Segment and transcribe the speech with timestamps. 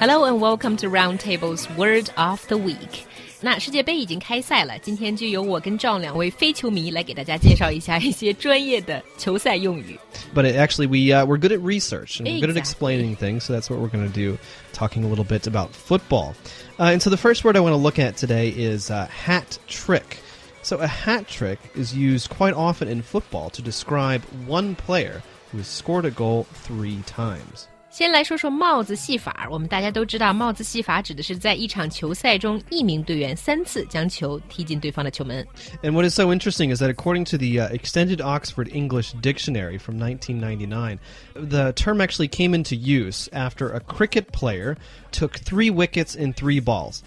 [0.00, 3.04] Hello and welcome to Roundtable's Word of the Week。
[3.40, 9.98] 那世界杯已经开赛了，今天就由我跟 John 两位非球迷来给大家介绍一下一些专业的球赛用语。
[10.34, 12.60] But it, actually, we uh, we're good at research and we're good at Exactly.
[12.60, 14.38] explaining things, so that's what we're going to do,
[14.72, 16.34] talking a little bit about football.
[16.78, 19.58] Uh, and so the first word I want to look at today is uh, hat
[19.66, 20.18] trick.
[20.62, 25.20] So a hat trick is used quite often in football to describe one player
[25.52, 27.66] who has scored a goal three times.
[27.90, 29.46] 先来说说帽子戏法。
[29.50, 35.46] 我们大家都知道，帽子戏法指的是在一场球赛中，一名队员三次将球踢进对方的球门。
[35.82, 39.76] And what is so interesting is that according to the uh, Extended Oxford English Dictionary
[39.76, 40.98] from 1999,
[41.34, 44.78] the term actually came into use after a cricket player
[45.10, 47.02] took three wickets in three balls.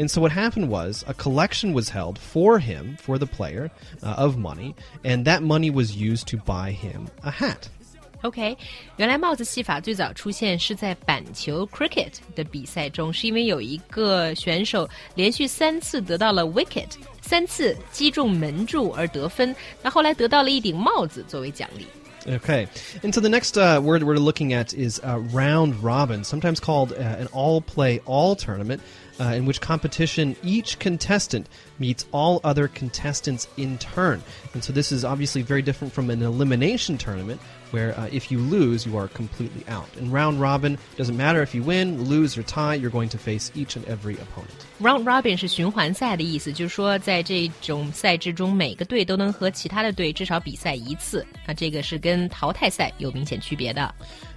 [0.00, 3.70] And so what happened was a collection was held for him, for the player,
[4.02, 7.68] uh, of money, and that money was used to buy him a hat.
[8.22, 8.56] OK，
[8.96, 16.88] 原来帽子戏法最早出现是在板球 cricket 的比赛中，是因为有一个选手连续三次得到了 wicket，
[17.20, 21.86] 三次击中门柱而得分，那后来得到了一顶帽子作为奖励。
[22.26, 22.66] Okay.
[23.04, 26.92] And so the next uh, word we're looking at is uh, round robin, sometimes called
[26.92, 28.82] uh, an all play all tournament,
[29.20, 34.22] uh, in which competition each contestant meets all other contestants in turn.
[34.54, 37.40] And so this is obviously very different from an elimination tournament.
[37.72, 39.88] Where uh, if you lose, you are completely out.
[39.98, 43.50] In round robin, doesn't matter if you win, lose, or tie, you're going to face
[43.56, 44.54] each and every opponent.
[44.80, 51.26] Round robin 是循环赛的意思，就是说在这种赛制中，每个队都能和其他的队至少比赛一次。
[51.44, 53.94] 那这个是跟 淘汰赛有明显区别的。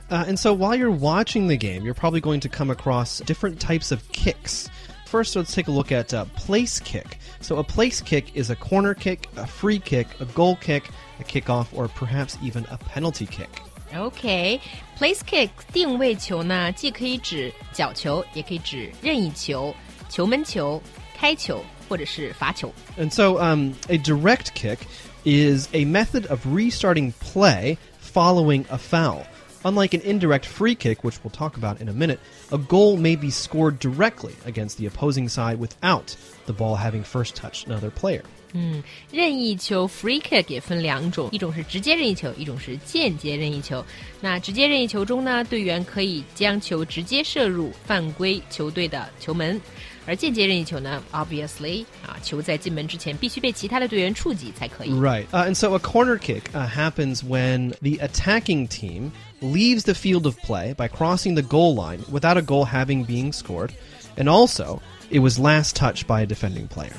[0.10, 3.60] Uh, and so while you're watching the game, you're probably going to come across different
[3.60, 4.68] types of kicks.
[5.06, 7.18] First, let's take a look at uh, place kick.
[7.42, 10.84] So, a place kick is a corner kick, a free kick, a goal kick,
[11.20, 13.50] a kickoff, or perhaps even a penalty kick.
[13.96, 19.74] OK，place、kick 定位球呢，既可以指角球，也可以指任意球、
[20.10, 20.80] 球门球、
[21.18, 22.74] 开球 或者是罚球。
[22.98, 24.80] And so, um, a direct kick
[25.24, 29.26] is a method of restarting play following a foul.
[29.64, 33.18] Unlike an indirect free kick, which we'll talk about in a minute, a goal may
[33.18, 36.16] be scored directly against the opposing side without
[36.46, 38.24] the ball having first touched another player.
[39.12, 43.86] 任意球 free kick 也分两种，一种是直接任意球，一种是间接任意球。
[44.22, 49.60] 那直接任意球中呢，队员可以将球直接射入犯规球队的球门，
[50.06, 54.92] 而间接任意球呢，obviously 啊，球在进门之前必须被其他的队员触及才可以。
[54.92, 55.26] Right.
[55.32, 59.12] Uh, and so a corner kick uh, happens when the attacking team
[59.42, 63.32] leaves the field of play by crossing the goal line without a goal having been
[63.32, 63.72] scored,
[64.18, 64.82] and also
[65.12, 66.94] it was last touched by a defending player.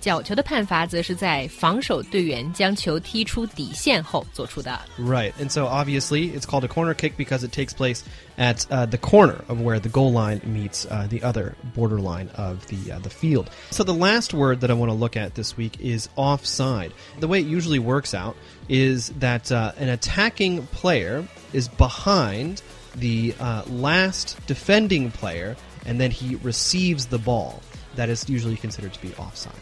[0.00, 4.78] 角球的判罚则是在防守队员将球踢出底线后做出的。
[4.98, 5.32] Right.
[5.38, 8.02] And so obviously it's called a corner kick because it takes place
[8.36, 12.66] at uh, the corner of where the goal line meets uh, the other borderline of
[12.66, 13.50] the uh, the field.
[13.70, 16.92] So the last word that I want to look at this week is offside.
[17.20, 18.36] The way it usually works out
[18.68, 22.62] is that uh, an attacking player is behind
[22.96, 27.60] the uh, last defending player and then he receives the ball.
[27.96, 29.52] That is usually considered to be offside.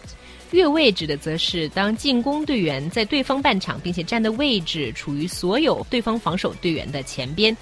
[0.51, 7.57] 越位指的则是当进攻队员在对方半场，并且站的位置处于所有对方防守队员的前边，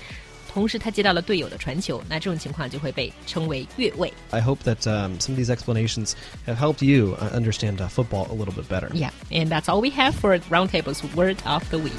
[0.52, 4.12] 同时他接到了队友的传球，那这种情况就会被称为越位。
[4.30, 6.12] I hope that um, some of these explanations
[6.46, 8.90] have helped you uh, understand uh, football a little bit better.
[8.92, 11.92] Yeah, and that's all we have for Roundtable's Word of the Week.